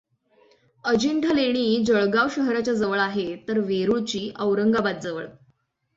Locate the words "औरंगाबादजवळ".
4.39-5.25